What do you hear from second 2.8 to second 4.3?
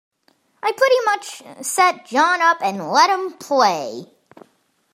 let him play.